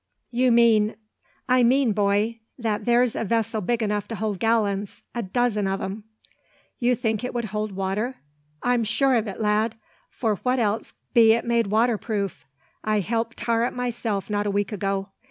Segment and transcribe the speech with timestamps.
[0.31, 0.95] "You mean"
[1.47, 5.77] "I mean, boy, that there's a vessel big enough to hold gallons, a dozen o'
[5.79, 6.05] 'em."
[6.79, 8.15] "You think it would hold water?"
[8.63, 9.75] "I'm sure o't, lad.
[10.09, 12.47] For what else be it made waterproof?
[12.83, 15.09] I helped tar it myself not a week ago.